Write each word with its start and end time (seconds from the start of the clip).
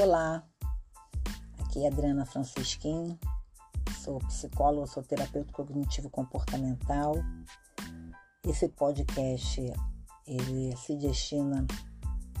Olá, 0.00 0.44
aqui 1.58 1.84
é 1.84 1.88
Adriana 1.88 2.24
Francisquim, 2.24 3.18
sou 4.00 4.20
psicóloga, 4.20 4.86
sou 4.86 5.02
terapeuta 5.02 5.52
cognitivo 5.52 6.08
comportamental. 6.08 7.16
Esse 8.44 8.68
podcast 8.68 9.60
ele 10.24 10.76
se 10.76 10.94
destina 10.94 11.66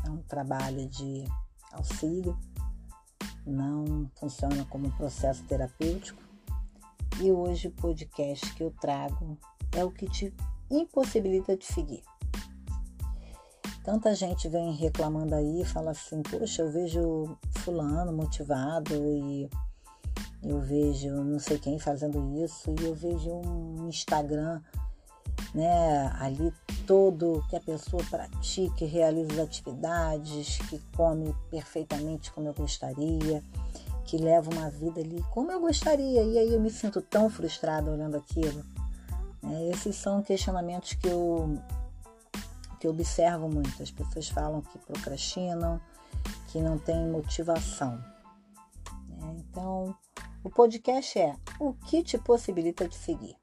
a 0.06 0.10
um 0.12 0.22
trabalho 0.22 0.88
de 0.88 1.24
auxílio, 1.72 2.38
não 3.44 4.08
funciona 4.14 4.64
como 4.66 4.96
processo 4.96 5.42
terapêutico. 5.42 6.22
E 7.20 7.32
hoje 7.32 7.66
o 7.66 7.72
podcast 7.72 8.54
que 8.54 8.62
eu 8.62 8.70
trago 8.70 9.36
é 9.72 9.82
o 9.84 9.90
que 9.90 10.08
te 10.08 10.32
impossibilita 10.70 11.56
de 11.56 11.64
seguir. 11.64 12.04
Tanta 13.88 14.14
gente 14.14 14.50
vem 14.50 14.74
reclamando 14.74 15.34
aí, 15.34 15.64
fala 15.64 15.92
assim, 15.92 16.22
poxa, 16.22 16.60
eu 16.60 16.70
vejo 16.70 17.38
fulano 17.60 18.12
motivado 18.12 18.94
e 18.94 19.48
eu 20.42 20.60
vejo 20.60 21.08
não 21.24 21.38
sei 21.38 21.58
quem 21.58 21.78
fazendo 21.78 22.22
isso 22.44 22.74
e 22.78 22.84
eu 22.84 22.94
vejo 22.94 23.30
um 23.30 23.88
Instagram, 23.88 24.60
né, 25.54 26.12
ali 26.20 26.52
todo 26.86 27.42
que 27.48 27.56
a 27.56 27.60
pessoa 27.60 28.04
pratica 28.10 28.84
realiza 28.84 29.32
as 29.32 29.38
atividades, 29.38 30.58
que 30.68 30.78
come 30.94 31.34
perfeitamente 31.50 32.30
como 32.30 32.46
eu 32.46 32.52
gostaria, 32.52 33.42
que 34.04 34.18
leva 34.18 34.50
uma 34.50 34.68
vida 34.68 35.00
ali 35.00 35.24
como 35.30 35.50
eu 35.50 35.60
gostaria. 35.60 36.22
E 36.24 36.36
aí 36.36 36.52
eu 36.52 36.60
me 36.60 36.68
sinto 36.68 37.00
tão 37.00 37.30
frustrada 37.30 37.90
olhando 37.90 38.18
aquilo. 38.18 38.62
É, 39.50 39.70
esses 39.70 39.96
são 39.96 40.20
questionamentos 40.20 40.92
que 40.92 41.08
eu 41.08 41.58
eu 42.86 42.92
observo 42.92 43.48
muito. 43.48 43.82
As 43.82 43.90
pessoas 43.90 44.28
falam 44.28 44.60
que 44.60 44.78
procrastinam, 44.78 45.80
que 46.48 46.60
não 46.60 46.78
tem 46.78 47.08
motivação. 47.08 48.02
É, 49.20 49.30
então, 49.38 49.94
o 50.44 50.50
podcast 50.50 51.18
é 51.18 51.36
o 51.58 51.72
que 51.72 52.02
te 52.02 52.16
possibilita 52.18 52.88
de 52.88 52.94
seguir. 52.94 53.36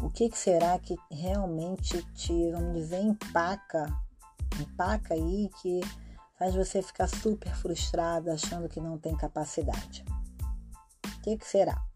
O 0.00 0.08
que, 0.08 0.30
que 0.30 0.38
será 0.38 0.78
que 0.78 0.96
realmente 1.10 2.02
te, 2.14 2.50
vamos 2.50 2.74
dizer, 2.74 3.02
empaca, 3.02 3.86
empaca 4.58 5.12
aí 5.12 5.50
que 5.60 5.80
faz 6.38 6.54
você 6.54 6.80
ficar 6.82 7.06
super 7.06 7.54
frustrada 7.54 8.32
achando 8.32 8.68
que 8.68 8.80
não 8.80 8.96
tem 8.96 9.14
capacidade? 9.14 10.04
O 11.04 11.20
que, 11.22 11.36
que 11.36 11.46
será? 11.46 11.89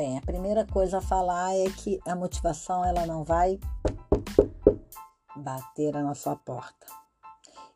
Bem, 0.00 0.16
a 0.16 0.22
primeira 0.22 0.64
coisa 0.64 0.96
a 0.96 1.02
falar 1.02 1.54
é 1.54 1.68
que 1.68 2.00
a 2.06 2.16
motivação 2.16 2.82
ela 2.82 3.04
não 3.04 3.22
vai 3.22 3.60
bater 5.36 5.92
na 5.92 6.14
sua 6.14 6.34
porta. 6.36 6.86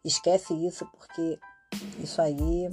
Esquece 0.02 0.54
isso 0.54 0.86
porque 0.86 1.38
isso 1.98 2.22
aí 2.22 2.70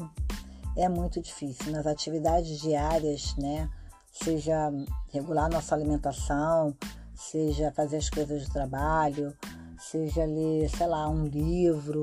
é 0.78 0.88
muito 0.88 1.20
difícil 1.22 1.70
nas 1.74 1.86
atividades 1.86 2.62
diárias, 2.62 3.36
né? 3.36 3.70
Seja 4.10 4.72
regular 5.10 5.50
nossa 5.50 5.76
alimentação, 5.76 6.74
seja 7.14 7.74
fazer 7.74 7.98
as 7.98 8.10
coisas 8.10 8.48
do 8.48 8.54
trabalho, 8.54 9.36
seja 9.78 10.24
ler, 10.24 10.70
sei 10.70 10.88
lá, 10.88 11.10
um 11.10 11.26
livro, 11.26 12.02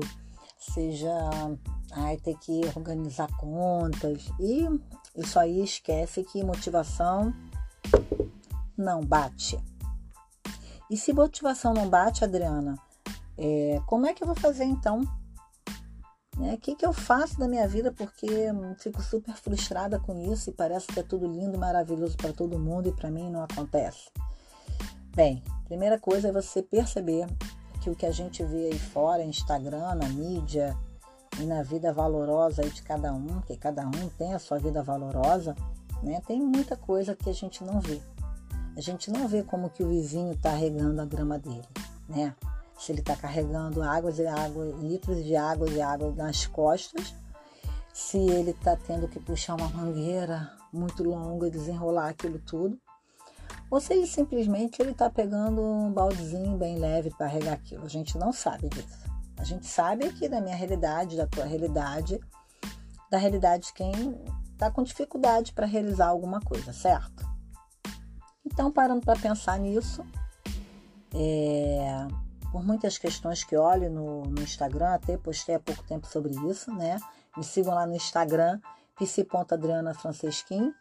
seja 0.55 1.11
ai, 1.93 2.15
ter 2.17 2.37
que 2.37 2.61
organizar 2.75 3.27
contas 3.37 4.29
e 4.39 4.67
isso 5.15 5.39
aí 5.39 5.63
esquece 5.63 6.23
que 6.23 6.43
motivação 6.43 7.33
não 8.77 9.01
bate. 9.01 9.59
E 10.89 10.97
se 10.97 11.13
motivação 11.13 11.73
não 11.73 11.87
bate, 11.87 12.23
Adriana, 12.23 12.75
é, 13.37 13.79
como 13.85 14.07
é 14.07 14.13
que 14.13 14.23
eu 14.23 14.27
vou 14.27 14.35
fazer 14.35 14.65
então? 14.65 15.01
Né, 16.37 16.53
o 16.53 16.57
que, 16.57 16.73
que 16.73 16.85
eu 16.85 16.93
faço 16.93 17.37
da 17.37 17.47
minha 17.47 17.67
vida 17.67 17.91
porque 17.91 18.27
fico 18.77 19.01
super 19.01 19.35
frustrada 19.35 19.99
com 19.99 20.17
isso 20.31 20.49
e 20.49 20.53
parece 20.53 20.87
que 20.87 20.99
é 20.99 21.03
tudo 21.03 21.27
lindo 21.27 21.57
maravilhoso 21.57 22.15
para 22.15 22.31
todo 22.31 22.57
mundo 22.57 22.87
e 22.87 22.93
para 22.93 23.11
mim 23.11 23.29
não 23.29 23.43
acontece? 23.43 24.09
Bem, 25.13 25.43
primeira 25.65 25.99
coisa 25.99 26.29
é 26.29 26.31
você 26.31 26.63
perceber 26.63 27.27
que 27.81 27.89
o 27.89 27.95
que 27.95 28.05
a 28.05 28.11
gente 28.11 28.43
vê 28.43 28.67
aí 28.67 28.79
fora, 28.79 29.23
Instagram, 29.23 29.95
na 29.95 30.07
mídia, 30.07 30.77
e 31.37 31.43
na 31.43 31.61
vida 31.61 31.93
valorosa 31.93 32.63
de 32.63 32.81
cada 32.81 33.13
um, 33.13 33.41
que 33.41 33.55
cada 33.55 33.85
um 33.85 34.09
tem 34.17 34.33
a 34.33 34.39
sua 34.39 34.57
vida 34.57 34.81
valorosa, 34.81 35.55
né? 36.01 36.21
Tem 36.25 36.41
muita 36.41 36.75
coisa 36.75 37.15
que 37.15 37.29
a 37.29 37.33
gente 37.33 37.63
não 37.63 37.79
vê. 37.79 38.01
A 38.75 38.81
gente 38.81 39.11
não 39.11 39.27
vê 39.27 39.43
como 39.43 39.69
que 39.69 39.83
o 39.83 39.89
vizinho 39.89 40.33
está 40.33 40.51
regando 40.51 41.01
a 41.01 41.05
grama 41.05 41.37
dele, 41.37 41.67
né? 42.07 42.33
Se 42.77 42.91
ele 42.91 43.01
está 43.01 43.15
carregando 43.15 43.83
águas 43.83 44.19
e 44.19 44.25
água, 44.25 44.65
litros 44.79 45.23
de 45.23 45.35
água 45.35 45.69
e 45.69 45.81
água 45.81 46.13
nas 46.15 46.47
costas, 46.47 47.13
se 47.93 48.17
ele 48.17 48.51
está 48.51 48.77
tendo 48.77 49.07
que 49.07 49.19
puxar 49.19 49.55
uma 49.55 49.67
mangueira 49.69 50.49
muito 50.71 51.03
longa 51.03 51.47
e 51.47 51.51
desenrolar 51.51 52.09
aquilo 52.09 52.39
tudo, 52.39 52.79
ou 53.69 53.79
se 53.79 53.93
ele 53.93 54.07
simplesmente 54.07 54.81
ele 54.81 54.91
está 54.91 55.09
pegando 55.09 55.61
um 55.61 55.91
baldezinho 55.91 56.57
bem 56.57 56.79
leve 56.79 57.11
para 57.11 57.27
regar 57.27 57.53
aquilo. 57.53 57.85
A 57.85 57.89
gente 57.89 58.17
não 58.17 58.31
sabe 58.31 58.69
disso. 58.69 59.08
A 59.39 59.43
gente 59.45 59.65
sabe 59.65 60.05
aqui 60.05 60.27
da 60.27 60.41
minha 60.41 60.55
realidade, 60.55 61.15
da 61.15 61.25
tua 61.25 61.45
realidade, 61.45 62.19
da 63.09 63.17
realidade 63.17 63.67
de 63.67 63.73
quem 63.73 63.91
está 64.51 64.69
com 64.69 64.83
dificuldade 64.83 65.53
para 65.53 65.65
realizar 65.65 66.07
alguma 66.07 66.41
coisa, 66.41 66.73
certo? 66.73 67.25
Então, 68.45 68.69
parando 68.69 69.05
para 69.05 69.17
pensar 69.17 69.57
nisso, 69.57 70.05
é, 71.15 72.05
por 72.51 72.65
muitas 72.65 72.97
questões 72.97 73.41
que 73.41 73.55
olho 73.55 73.89
no, 73.89 74.23
no, 74.23 74.41
Instagram, 74.41 74.93
até 74.93 75.17
postei 75.17 75.55
há 75.55 75.59
pouco 75.59 75.83
tempo 75.83 76.05
sobre 76.07 76.33
isso, 76.49 76.69
né? 76.73 76.99
Me 77.37 77.43
sigam 77.43 77.73
lá 77.73 77.87
no 77.87 77.95
Instagram, 77.95 78.59
psi.adrianafrancesquim. 78.97 80.73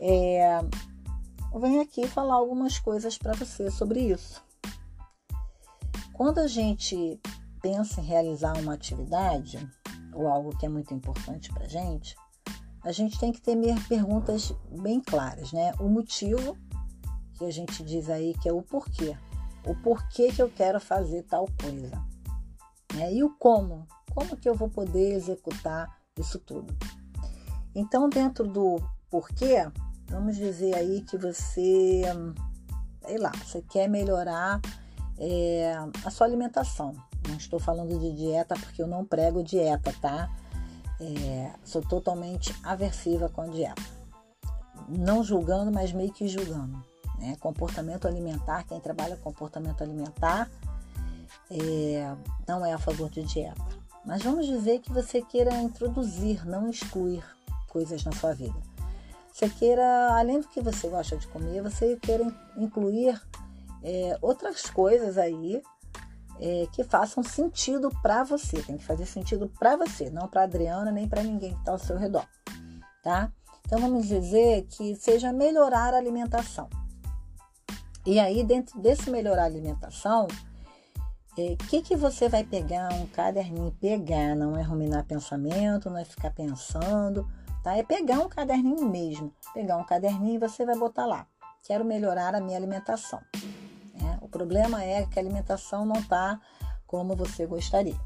É, 0.00 0.60
eu 1.52 1.60
venho 1.60 1.82
aqui 1.82 2.08
falar 2.08 2.36
algumas 2.36 2.78
coisas 2.78 3.18
para 3.18 3.34
você 3.34 3.70
sobre 3.70 4.00
isso. 4.00 4.42
Quando 6.14 6.38
a 6.38 6.46
gente 6.46 7.20
pensa 7.62 8.00
em 8.00 8.04
realizar 8.04 8.58
uma 8.58 8.74
atividade 8.74 9.66
ou 10.12 10.28
algo 10.28 10.56
que 10.58 10.66
é 10.66 10.68
muito 10.68 10.92
importante 10.92 11.50
para 11.52 11.64
a 11.64 11.68
gente, 11.68 12.16
a 12.84 12.92
gente 12.92 13.18
tem 13.18 13.32
que 13.32 13.40
ter 13.40 13.56
perguntas 13.88 14.52
bem 14.82 15.00
claras, 15.00 15.52
né? 15.52 15.72
O 15.78 15.88
motivo 15.88 16.58
que 17.38 17.44
a 17.44 17.50
gente 17.50 17.82
diz 17.84 18.10
aí 18.10 18.34
que 18.34 18.48
é 18.48 18.52
o 18.52 18.60
porquê. 18.60 19.16
O 19.64 19.74
porquê 19.76 20.32
que 20.32 20.42
eu 20.42 20.50
quero 20.50 20.80
fazer 20.80 21.22
tal 21.22 21.48
coisa. 21.60 22.04
Né? 22.94 23.14
E 23.14 23.22
o 23.22 23.30
como. 23.38 23.86
Como 24.12 24.36
que 24.36 24.48
eu 24.48 24.54
vou 24.54 24.68
poder 24.68 25.14
executar 25.14 25.96
isso 26.18 26.38
tudo. 26.40 26.76
Então, 27.74 28.08
dentro 28.08 28.46
do 28.46 28.82
porquê, 29.08 29.70
vamos 30.08 30.36
dizer 30.36 30.74
aí 30.74 31.02
que 31.02 31.16
você, 31.16 32.02
sei 33.06 33.18
lá, 33.18 33.30
você 33.30 33.62
quer 33.62 33.88
melhorar 33.88 34.60
é, 35.18 35.74
a 36.04 36.10
sua 36.10 36.26
alimentação. 36.26 36.94
Não 37.28 37.36
estou 37.36 37.58
falando 37.60 37.98
de 37.98 38.12
dieta 38.12 38.54
porque 38.54 38.82
eu 38.82 38.86
não 38.86 39.04
prego 39.04 39.42
dieta, 39.42 39.94
tá? 40.00 40.30
É, 41.00 41.52
sou 41.64 41.82
totalmente 41.82 42.54
aversiva 42.62 43.28
com 43.28 43.48
dieta. 43.48 43.82
Não 44.88 45.22
julgando, 45.22 45.70
mas 45.72 45.92
meio 45.92 46.12
que 46.12 46.28
julgando. 46.28 46.82
Né? 47.18 47.36
Comportamento 47.40 48.06
alimentar, 48.06 48.64
quem 48.64 48.80
trabalha 48.80 49.16
com 49.16 49.24
comportamento 49.24 49.82
alimentar 49.82 50.50
é, 51.50 52.14
não 52.46 52.64
é 52.64 52.72
a 52.72 52.78
favor 52.78 53.08
de 53.08 53.22
dieta. 53.22 53.64
Mas 54.04 54.22
vamos 54.22 54.46
dizer 54.46 54.80
que 54.80 54.92
você 54.92 55.22
queira 55.22 55.54
introduzir, 55.54 56.44
não 56.44 56.68
excluir 56.68 57.22
coisas 57.68 58.04
na 58.04 58.12
sua 58.12 58.34
vida. 58.34 58.60
Você 59.32 59.48
queira, 59.48 60.14
além 60.14 60.40
do 60.40 60.48
que 60.48 60.60
você 60.60 60.88
gosta 60.88 61.16
de 61.16 61.26
comer, 61.28 61.62
você 61.62 61.96
queira 61.96 62.26
incluir 62.56 63.20
é, 63.82 64.18
outras 64.20 64.68
coisas 64.68 65.16
aí 65.16 65.62
é, 66.42 66.66
que 66.72 66.82
façam 66.82 67.22
sentido 67.22 67.88
para 68.02 68.24
você. 68.24 68.60
Tem 68.60 68.76
que 68.76 68.84
fazer 68.84 69.06
sentido 69.06 69.48
para 69.60 69.76
você, 69.76 70.10
não 70.10 70.26
para 70.26 70.42
Adriana 70.42 70.90
nem 70.90 71.08
para 71.08 71.22
ninguém 71.22 71.52
que 71.54 71.60
está 71.60 71.70
ao 71.70 71.78
seu 71.78 71.96
redor, 71.96 72.26
tá? 73.02 73.30
Então 73.64 73.78
vamos 73.78 74.08
dizer 74.08 74.66
que 74.68 74.96
seja 74.96 75.32
melhorar 75.32 75.94
a 75.94 75.98
alimentação. 75.98 76.68
E 78.04 78.18
aí 78.18 78.42
dentro 78.42 78.80
desse 78.80 79.08
melhorar 79.08 79.42
a 79.42 79.46
alimentação, 79.46 80.26
o 80.26 81.40
é, 81.40 81.56
que, 81.70 81.80
que 81.80 81.94
você 81.94 82.28
vai 82.28 82.42
pegar 82.42 82.92
um 82.92 83.06
caderninho? 83.06 83.70
Pegar, 83.80 84.34
não 84.34 84.58
é 84.58 84.62
ruminar 84.62 85.04
pensamento, 85.04 85.88
não 85.88 85.96
é 85.96 86.04
ficar 86.04 86.32
pensando, 86.32 87.26
tá? 87.62 87.76
É 87.76 87.84
pegar 87.84 88.18
um 88.18 88.28
caderninho 88.28 88.84
mesmo. 88.86 89.32
Pegar 89.54 89.76
um 89.76 89.84
caderninho 89.84 90.34
e 90.34 90.38
você 90.38 90.66
vai 90.66 90.76
botar 90.76 91.06
lá. 91.06 91.26
Quero 91.62 91.84
melhorar 91.84 92.34
a 92.34 92.40
minha 92.40 92.58
alimentação 92.58 93.20
problema 94.32 94.82
é 94.82 95.06
que 95.06 95.18
a 95.18 95.22
alimentação 95.22 95.86
não 95.86 96.00
está 96.00 96.40
como 96.86 97.14
você 97.14 97.46
gostaria. 97.46 97.98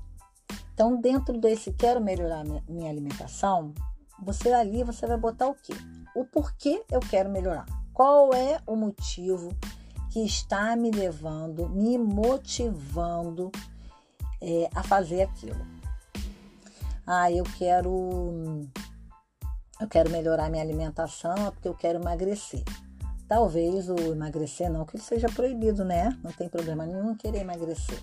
Então, 0.74 1.00
dentro 1.00 1.40
desse 1.40 1.72
quero 1.72 2.00
melhorar 2.00 2.44
minha 2.68 2.90
alimentação, 2.90 3.72
você 4.22 4.52
ali 4.52 4.84
você 4.84 5.06
vai 5.06 5.16
botar 5.16 5.48
o 5.48 5.54
quê? 5.54 5.72
O 6.14 6.24
porquê 6.24 6.84
eu 6.90 7.00
quero 7.00 7.30
melhorar. 7.30 7.64
Qual 7.94 8.34
é 8.34 8.60
o 8.66 8.76
motivo 8.76 9.56
que 10.10 10.20
está 10.20 10.76
me 10.76 10.90
levando, 10.90 11.68
me 11.70 11.96
motivando 11.96 13.50
é, 14.40 14.68
a 14.74 14.82
fazer 14.82 15.22
aquilo? 15.22 15.64
Ah, 17.06 17.30
eu 17.30 17.44
quero 17.56 18.68
eu 19.80 19.88
quero 19.88 20.10
melhorar 20.10 20.50
minha 20.50 20.62
alimentação 20.62 21.34
é 21.34 21.50
porque 21.50 21.68
eu 21.68 21.74
quero 21.74 22.00
emagrecer. 22.00 22.64
Talvez 23.28 23.88
o 23.88 23.96
emagrecer 24.12 24.70
não 24.70 24.84
que 24.84 24.98
seja 24.98 25.28
proibido, 25.28 25.84
né? 25.84 26.16
Não 26.22 26.30
tem 26.32 26.48
problema 26.48 26.86
nenhum 26.86 27.14
querer 27.14 27.40
emagrecer. 27.40 28.00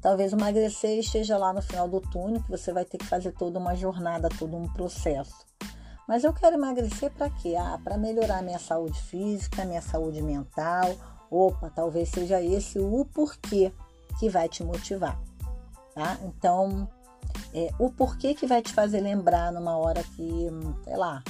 Talvez 0.00 0.32
o 0.32 0.36
emagrecer 0.36 0.98
esteja 0.98 1.36
lá 1.36 1.52
no 1.52 1.60
final 1.60 1.88
do 1.88 2.00
túnel, 2.00 2.42
que 2.42 2.50
você 2.50 2.72
vai 2.72 2.84
ter 2.84 2.98
que 2.98 3.06
fazer 3.06 3.32
toda 3.32 3.58
uma 3.58 3.74
jornada, 3.74 4.28
todo 4.28 4.56
um 4.56 4.72
processo. 4.72 5.44
Mas 6.06 6.22
eu 6.22 6.32
quero 6.32 6.54
emagrecer 6.54 7.10
para 7.10 7.28
quê? 7.28 7.56
Ah, 7.58 7.80
para 7.82 7.98
melhorar 7.98 8.42
minha 8.42 8.58
saúde 8.58 9.00
física, 9.02 9.64
minha 9.64 9.82
saúde 9.82 10.22
mental. 10.22 10.94
Opa, 11.28 11.70
talvez 11.74 12.08
seja 12.08 12.40
esse 12.40 12.78
o 12.78 13.04
porquê 13.12 13.72
que 14.20 14.28
vai 14.28 14.48
te 14.48 14.62
motivar, 14.62 15.20
tá? 15.92 16.16
Então, 16.22 16.88
é, 17.52 17.70
o 17.78 17.90
porquê 17.90 18.34
que 18.34 18.46
vai 18.46 18.62
te 18.62 18.72
fazer 18.72 19.00
lembrar 19.00 19.52
numa 19.52 19.76
hora 19.76 20.04
que, 20.14 20.48
sei 20.84 20.96
lá, 20.96 21.24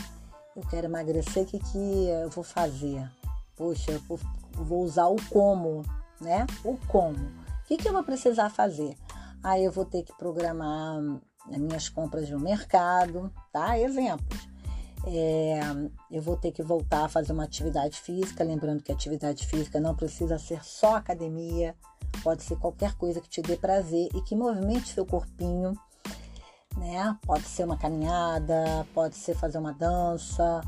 eu 0.56 0.62
quero 0.62 0.86
emagrecer, 0.86 1.42
o 1.42 1.46
que, 1.46 1.58
que 1.58 2.08
eu 2.08 2.30
vou 2.30 2.42
fazer? 2.42 3.06
Poxa, 3.54 3.92
eu 3.92 4.18
vou, 4.52 4.82
usar 4.82 5.06
o 5.06 5.16
como, 5.28 5.82
né? 6.18 6.46
O 6.64 6.78
como. 6.88 7.18
O 7.18 7.66
que, 7.66 7.76
que 7.76 7.86
eu 7.86 7.92
vou 7.92 8.02
precisar 8.02 8.48
fazer? 8.48 8.96
Aí 9.42 9.64
eu 9.64 9.70
vou 9.70 9.84
ter 9.84 10.02
que 10.02 10.16
programar 10.16 10.98
as 11.50 11.58
minhas 11.58 11.88
compras 11.90 12.30
no 12.30 12.40
mercado, 12.40 13.30
tá? 13.52 13.78
Exemplos. 13.78 14.48
É, 15.06 15.60
eu 16.10 16.22
vou 16.22 16.36
ter 16.36 16.50
que 16.50 16.62
voltar 16.62 17.04
a 17.04 17.08
fazer 17.08 17.32
uma 17.32 17.44
atividade 17.44 18.00
física, 18.00 18.42
lembrando 18.42 18.82
que 18.82 18.90
atividade 18.90 19.46
física 19.46 19.78
não 19.78 19.94
precisa 19.94 20.38
ser 20.38 20.64
só 20.64 20.96
academia, 20.96 21.76
pode 22.22 22.42
ser 22.42 22.56
qualquer 22.56 22.94
coisa 22.94 23.20
que 23.20 23.28
te 23.28 23.40
dê 23.42 23.56
prazer 23.56 24.08
e 24.14 24.22
que 24.22 24.34
movimente 24.34 24.88
seu 24.88 25.06
corpinho, 25.06 25.78
né? 26.76 27.16
Pode 27.22 27.44
ser 27.44 27.64
uma 27.64 27.76
caminhada, 27.76 28.86
pode 28.94 29.16
ser 29.16 29.34
fazer 29.34 29.58
uma 29.58 29.72
dança, 29.72 30.60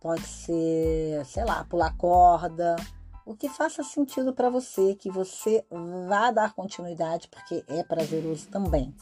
pode 0.00 0.26
ser, 0.26 1.24
sei 1.26 1.44
lá, 1.44 1.64
pular 1.64 1.96
corda, 1.96 2.76
o 3.24 3.34
que 3.34 3.48
faça 3.48 3.82
sentido 3.82 4.32
para 4.32 4.48
você, 4.48 4.94
que 4.94 5.10
você 5.10 5.66
vá 6.08 6.30
dar 6.30 6.54
continuidade, 6.54 7.28
porque 7.28 7.64
é 7.66 7.82
prazeroso 7.82 8.46
também, 8.48 8.94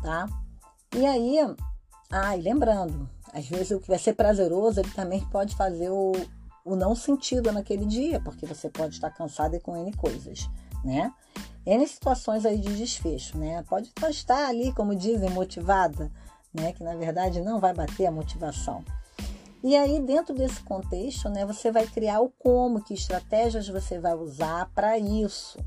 tá? 0.00 0.26
E 0.96 1.04
aí, 1.04 1.38
ah, 2.10 2.36
e 2.36 2.40
lembrando, 2.40 3.10
às 3.32 3.46
vezes 3.46 3.72
o 3.72 3.80
que 3.80 3.88
vai 3.88 3.98
ser 3.98 4.14
prazeroso, 4.14 4.80
ele 4.80 4.90
também 4.92 5.24
pode 5.26 5.56
fazer 5.56 5.90
o, 5.90 6.12
o 6.64 6.76
não 6.76 6.94
sentido 6.94 7.50
naquele 7.50 7.84
dia, 7.84 8.20
porque 8.20 8.46
você 8.46 8.70
pode 8.70 8.94
estar 8.94 9.10
cansado 9.10 9.56
e 9.56 9.60
com 9.60 9.76
N 9.76 9.92
coisas, 9.94 10.48
né? 10.84 11.12
N 11.68 11.86
situações 11.86 12.46
aí 12.46 12.56
de 12.56 12.74
desfecho, 12.74 13.36
né? 13.36 13.62
Pode 13.68 13.92
estar 14.08 14.48
ali, 14.48 14.72
como 14.72 14.94
dizem, 14.94 15.28
motivada, 15.28 16.10
né? 16.52 16.72
Que 16.72 16.82
na 16.82 16.96
verdade 16.96 17.42
não 17.42 17.60
vai 17.60 17.74
bater 17.74 18.06
a 18.06 18.10
motivação. 18.10 18.82
E 19.62 19.76
aí, 19.76 20.00
dentro 20.00 20.34
desse 20.34 20.62
contexto, 20.62 21.28
né, 21.28 21.44
você 21.44 21.70
vai 21.70 21.86
criar 21.86 22.20
o 22.20 22.30
como, 22.38 22.82
que 22.82 22.94
estratégias 22.94 23.68
você 23.68 23.98
vai 23.98 24.14
usar 24.14 24.70
para 24.74 24.96
isso. 24.96 25.58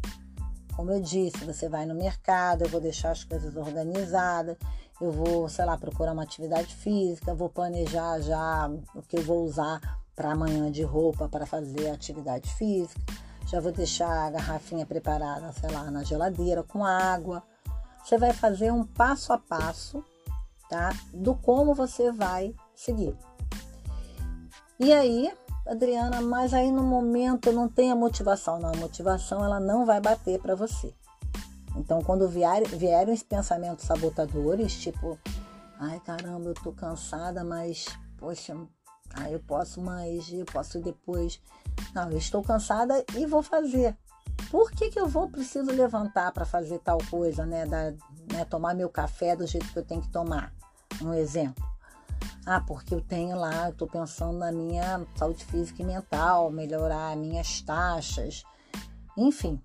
Como 0.75 0.89
eu 0.89 0.99
disse, 0.99 1.45
você 1.45 1.69
vai 1.69 1.85
no 1.85 1.93
mercado, 1.93 2.63
eu 2.63 2.69
vou 2.69 2.81
deixar 2.81 3.11
as 3.11 3.23
coisas 3.23 3.55
organizadas, 3.55 4.57
eu 4.99 5.11
vou, 5.11 5.47
sei 5.49 5.65
lá, 5.65 5.77
procurar 5.77 6.13
uma 6.13 6.23
atividade 6.23 6.73
física, 6.73 7.35
vou 7.35 7.49
planejar 7.49 8.21
já 8.21 8.71
o 8.95 9.03
que 9.03 9.17
eu 9.17 9.23
vou 9.23 9.43
usar 9.43 9.79
para 10.15 10.31
amanhã 10.31 10.71
de 10.71 10.81
roupa 10.81 11.29
para 11.29 11.45
fazer 11.45 11.91
atividade 11.91 12.51
física 12.55 12.99
já 13.51 13.59
vou 13.59 13.73
deixar 13.73 14.27
a 14.27 14.29
garrafinha 14.29 14.85
preparada, 14.85 15.51
sei 15.51 15.69
lá, 15.69 15.91
na 15.91 16.03
geladeira 16.03 16.63
com 16.63 16.85
água. 16.85 17.43
Você 18.01 18.17
vai 18.17 18.31
fazer 18.31 18.71
um 18.71 18.85
passo 18.85 19.33
a 19.33 19.37
passo, 19.37 20.01
tá? 20.69 20.91
Do 21.13 21.35
como 21.35 21.75
você 21.75 22.13
vai 22.13 22.55
seguir. 22.73 23.13
E 24.79 24.93
aí, 24.93 25.31
Adriana, 25.67 26.21
mas 26.21 26.53
aí 26.53 26.71
no 26.71 26.81
momento 26.81 27.51
não 27.51 27.67
tem 27.67 27.91
a 27.91 27.95
motivação. 27.95 28.57
Não, 28.57 28.69
a 28.69 28.77
motivação 28.77 29.43
ela 29.43 29.59
não 29.59 29.85
vai 29.85 29.99
bater 29.99 30.39
para 30.39 30.55
você. 30.55 30.93
Então, 31.75 32.01
quando 32.01 32.29
vier, 32.29 32.65
vierem 32.69 33.13
os 33.13 33.21
pensamentos 33.21 33.85
sabotadores, 33.85 34.73
tipo, 34.79 35.19
ai 35.77 35.99
caramba, 35.99 36.49
eu 36.49 36.53
tô 36.53 36.71
cansada, 36.71 37.43
mas, 37.43 37.85
poxa, 38.17 38.55
ah, 39.13 39.29
eu 39.29 39.39
posso 39.39 39.81
mais, 39.81 40.31
eu 40.31 40.45
posso 40.45 40.79
depois. 40.79 41.41
Não, 41.93 42.11
eu 42.11 42.17
estou 42.17 42.41
cansada 42.41 43.03
e 43.15 43.25
vou 43.25 43.41
fazer. 43.41 43.97
Por 44.49 44.71
que, 44.71 44.89
que 44.89 44.99
eu 44.99 45.07
vou 45.07 45.29
preciso 45.29 45.71
levantar 45.71 46.31
para 46.31 46.45
fazer 46.45 46.79
tal 46.79 46.97
coisa, 47.09 47.45
né? 47.45 47.65
Da, 47.65 47.91
né? 48.31 48.45
Tomar 48.49 48.73
meu 48.73 48.89
café 48.89 49.35
do 49.35 49.45
jeito 49.45 49.71
que 49.71 49.79
eu 49.79 49.85
tenho 49.85 50.01
que 50.01 50.09
tomar. 50.09 50.53
Um 51.01 51.13
exemplo. 51.13 51.63
Ah, 52.45 52.61
porque 52.61 52.93
eu 52.93 53.01
tenho 53.01 53.37
lá, 53.37 53.65
eu 53.65 53.71
estou 53.71 53.87
pensando 53.87 54.39
na 54.39 54.51
minha 54.51 55.05
saúde 55.15 55.45
física 55.45 55.81
e 55.81 55.85
mental, 55.85 56.49
melhorar 56.49 57.15
minhas 57.15 57.61
taxas. 57.61 58.43
Enfim, 59.15 59.61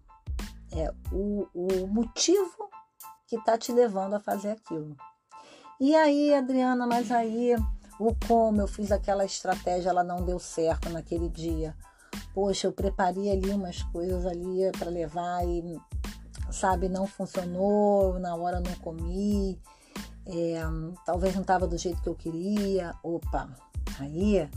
é 0.72 0.92
o, 1.10 1.46
o 1.54 1.86
motivo 1.86 2.68
que 3.26 3.36
está 3.36 3.56
te 3.56 3.72
levando 3.72 4.14
a 4.14 4.20
fazer 4.20 4.50
aquilo. 4.50 4.96
E 5.80 5.94
aí, 5.94 6.34
Adriana, 6.34 6.86
mas 6.86 7.10
aí 7.10 7.54
o 7.98 8.14
como 8.26 8.60
eu 8.60 8.66
fiz 8.66 8.92
aquela 8.92 9.24
estratégia, 9.24 9.90
ela 9.90 10.04
não 10.04 10.24
deu 10.24 10.38
certo 10.38 10.88
naquele 10.90 11.28
dia. 11.28 11.74
Poxa, 12.34 12.66
eu 12.66 12.72
preparei 12.72 13.30
ali 13.30 13.50
umas 13.50 13.82
coisas 13.84 14.26
ali 14.26 14.70
para 14.78 14.90
levar 14.90 15.46
e, 15.46 15.80
sabe, 16.50 16.88
não 16.88 17.06
funcionou, 17.06 18.18
na 18.18 18.34
hora 18.34 18.60
não 18.60 18.74
comi, 18.76 19.58
é, 20.26 20.60
talvez 21.04 21.34
não 21.34 21.42
estava 21.42 21.66
do 21.66 21.78
jeito 21.78 22.02
que 22.02 22.08
eu 22.08 22.14
queria. 22.14 22.94
Opa, 23.02 23.48
aí 23.98 24.48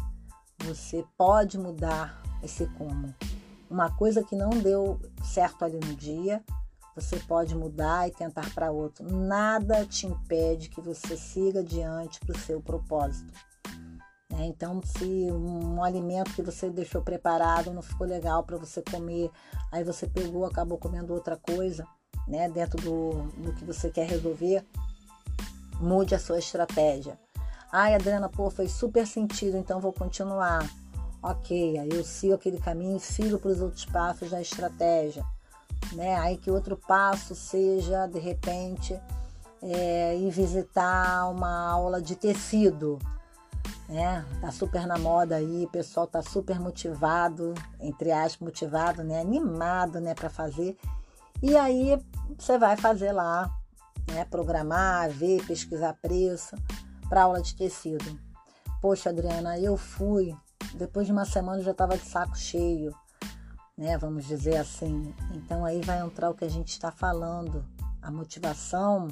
você 0.66 1.06
pode 1.18 1.58
mudar 1.58 2.22
esse 2.44 2.66
como. 2.78 3.14
Uma 3.70 3.96
coisa 3.96 4.24
que 4.24 4.36
não 4.36 4.50
deu 4.50 5.00
certo 5.24 5.64
ali 5.64 5.80
no 5.80 5.96
dia, 5.96 6.44
você 7.00 7.18
pode 7.18 7.56
mudar 7.56 8.08
e 8.08 8.12
tentar 8.12 8.54
para 8.54 8.72
outro. 8.72 9.06
Nada 9.10 9.86
te 9.86 10.06
impede 10.06 10.70
que 10.70 10.82
você 10.82 11.16
siga 11.16 11.62
adiante 11.62 12.20
para 12.20 12.36
o 12.36 12.40
seu 12.40 12.62
propósito. 12.62 13.32
Né? 14.30 14.46
Então, 14.46 14.82
se 14.84 15.32
um 15.32 15.84
alimento 15.84 16.34
que 16.34 16.42
você 16.42 16.70
deixou 16.70 17.02
preparado 17.02 17.74
não 17.74 17.82
ficou 17.82 18.06
legal 18.06 18.44
para 18.44 18.58
você 18.58 18.82
comer, 18.82 19.32
aí 19.72 19.84
você 19.84 20.08
pegou, 20.08 20.46
acabou 20.46 20.78
comendo 20.78 21.14
outra 21.14 21.38
coisa, 21.38 21.88
né? 22.28 22.50
dentro 22.50 22.82
do, 22.82 23.24
do 23.44 23.54
que 23.54 23.66
você 23.66 23.90
quer 23.90 24.08
resolver, 24.08 24.66
mude 25.80 26.14
a 26.14 26.20
sua 26.20 26.40
estratégia. 26.40 27.18
Ai, 27.72 27.96
Adriana, 27.96 28.30
pô, 28.30 28.50
fez 28.50 28.72
super 28.72 29.06
sentido, 29.06 29.58
então 29.58 29.80
vou 29.80 29.94
continuar. 29.94 30.68
Ok, 31.22 31.78
aí 31.78 31.90
eu 31.92 32.04
sigo 32.04 32.34
aquele 32.34 32.60
caminho 32.60 33.00
sigo 33.00 33.38
para 33.38 33.52
os 33.52 33.62
outros 33.62 33.86
passos 33.86 34.32
da 34.32 34.42
estratégia 34.42 35.24
né? 35.94 36.16
Aí 36.16 36.38
que 36.38 36.52
outro 36.52 36.78
passo 36.78 37.36
seja, 37.36 38.08
de 38.08 38.20
repente, 38.20 39.00
é, 39.62 40.18
ir 40.18 40.30
visitar 40.32 41.30
uma 41.30 41.70
aula 41.70 42.02
de 42.02 42.16
tecido, 42.16 43.00
né? 43.88 44.26
Tá 44.42 44.52
super 44.52 44.86
na 44.86 44.98
moda 44.98 45.36
aí, 45.36 45.66
o 45.66 45.70
pessoal 45.70 46.08
tá 46.08 46.22
super 46.22 46.60
motivado, 46.60 47.54
entre 47.80 48.12
aspas, 48.12 48.40
motivado, 48.40 49.04
né? 49.04 49.20
Animado, 49.20 50.00
né, 50.00 50.14
para 50.14 50.30
fazer. 50.30 50.78
E 51.42 51.56
aí 51.56 52.02
você 52.38 52.58
vai 52.58 52.78
fazer 52.78 53.12
lá, 53.12 53.50
né? 54.12 54.26
Programar, 54.26 55.10
ver, 55.10 55.46
pesquisar 55.46 55.94
preço 56.02 56.56
para 57.10 57.24
aula 57.24 57.42
de 57.42 57.56
tecido. 57.56 58.20
Poxa, 58.82 59.10
Adriana, 59.10 59.60
eu 59.60 59.76
fui, 59.76 60.36
depois 60.76 61.06
de 61.06 61.12
uma 61.12 61.26
semana 61.26 61.60
eu 61.60 61.66
já 61.66 61.72
estava 61.72 61.98
de 61.98 62.06
saco 62.06 62.38
cheio 62.38 62.94
né? 63.80 63.98
Vamos 63.98 64.26
dizer 64.26 64.58
assim. 64.58 65.16
Então 65.34 65.64
aí 65.64 65.82
vai 65.82 66.02
entrar 66.02 66.30
o 66.30 66.34
que 66.34 66.44
a 66.44 66.50
gente 66.50 66.68
está 66.68 66.92
falando, 66.92 67.66
a 68.02 68.12
motivação, 68.12 69.08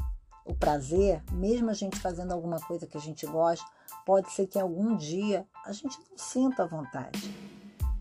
o 0.46 0.54
prazer, 0.54 1.24
mesmo 1.32 1.70
a 1.70 1.74
gente 1.74 1.98
fazendo 1.98 2.34
alguma 2.34 2.60
coisa 2.60 2.86
que 2.86 2.98
a 2.98 3.02
gente 3.02 3.26
gosta, 3.26 3.66
pode 4.06 4.30
ser 4.34 4.46
que 4.46 4.60
algum 4.60 4.98
dia 4.98 5.48
a 5.66 5.72
gente 5.72 5.98
não 6.10 6.18
sinta 6.18 6.64
a 6.64 6.68
vontade, 6.68 7.34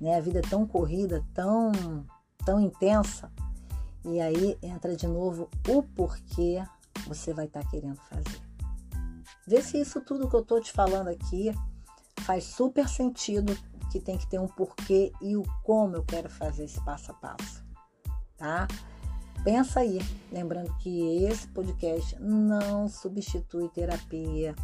né? 0.01 0.17
A 0.17 0.21
vida 0.21 0.41
é 0.41 0.43
tão 0.43 0.67
corrida, 0.67 1.25
tão 1.33 1.71
tão 2.45 2.61
intensa. 2.61 3.31
E 4.05 4.21
aí 4.21 4.59
entra 4.61 4.97
de 4.97 5.07
novo 5.07 5.49
o 5.69 5.83
porquê 5.83 6.65
você 7.07 7.33
vai 7.33 7.47
estar 7.47 7.63
tá 7.63 7.71
querendo 7.71 7.97
fazer. 7.97 8.41
Vê 9.47 9.63
se 9.63 9.81
isso 9.81 10.01
tudo 10.01 10.29
que 10.29 10.35
eu 10.35 10.41
estou 10.41 10.61
te 10.61 10.73
falando 10.73 11.09
aqui 11.09 11.53
faz 12.23 12.45
super 12.45 12.89
sentido 12.89 13.57
que 13.91 14.01
tem 14.01 14.19
que 14.19 14.27
ter 14.27 14.39
um 14.39 14.49
porquê 14.49 15.13
e 15.21 15.37
o 15.37 15.43
como 15.63 15.97
eu 15.97 16.05
quero 16.05 16.29
fazer 16.29 16.65
esse 16.65 16.83
passo 16.85 17.11
a 17.11 17.15
passo, 17.15 17.65
tá? 18.37 18.67
Pensa 19.45 19.81
aí, 19.81 20.01
lembrando 20.33 20.77
que 20.79 21.25
esse 21.25 21.47
podcast 21.49 22.19
não 22.21 22.89
substitui 22.89 23.69
terapia, 23.69 24.55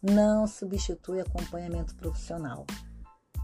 não 0.00 0.46
substitui 0.46 1.20
acompanhamento 1.20 1.94
profissional. 1.96 2.64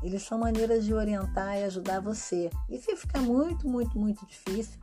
Eles 0.02 0.22
são 0.22 0.38
maneiras 0.38 0.84
de 0.84 0.94
orientar 0.94 1.58
e 1.58 1.64
ajudar 1.64 2.00
você. 2.00 2.48
E 2.68 2.78
se 2.78 2.96
ficar 2.96 3.20
muito, 3.20 3.68
muito, 3.68 3.98
muito 3.98 4.24
difícil, 4.26 4.80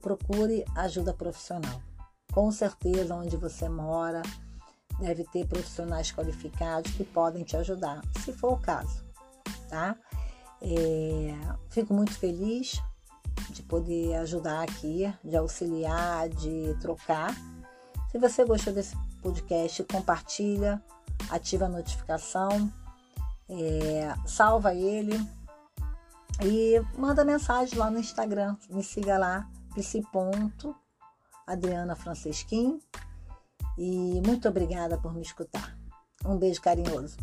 procure 0.00 0.64
ajuda 0.76 1.12
profissional. 1.12 1.82
Com 2.32 2.50
certeza, 2.50 3.14
onde 3.14 3.36
você 3.36 3.68
mora, 3.68 4.22
deve 4.98 5.24
ter 5.24 5.46
profissionais 5.46 6.12
qualificados 6.12 6.92
que 6.92 7.04
podem 7.04 7.44
te 7.44 7.56
ajudar, 7.56 8.00
se 8.24 8.32
for 8.32 8.54
o 8.54 8.60
caso, 8.60 9.04
tá? 9.64 9.96
É, 10.60 11.34
fico 11.70 11.92
muito 11.92 12.18
feliz 12.18 12.80
de 13.50 13.62
poder 13.62 14.14
ajudar 14.16 14.62
aqui, 14.62 15.12
de 15.22 15.36
auxiliar, 15.36 16.28
de 16.28 16.74
trocar. 16.80 17.34
Se 18.10 18.18
você 18.18 18.44
gostou 18.44 18.72
desse 18.72 18.96
podcast, 19.20 19.84
compartilha, 19.84 20.82
ativa 21.30 21.66
a 21.66 21.68
notificação, 21.68 22.72
é, 23.48 24.14
salva 24.26 24.74
ele 24.74 25.14
e 26.42 26.80
manda 26.96 27.24
mensagem 27.24 27.78
lá 27.78 27.90
no 27.90 27.98
Instagram. 27.98 28.56
Me 28.70 28.82
siga 28.82 29.18
lá, 29.18 29.48
psi.adriana 29.74 30.34
Francesquim. 31.94 32.80
E 33.76 34.22
muito 34.24 34.48
obrigada 34.48 34.96
por 34.96 35.12
me 35.12 35.22
escutar. 35.22 35.76
Um 36.24 36.38
beijo 36.38 36.62
carinhoso. 36.62 37.16